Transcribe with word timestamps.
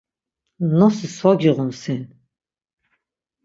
Nosi 0.77 1.07
so 1.17 1.31
giğun 1.39 1.71
sin? 1.81 2.01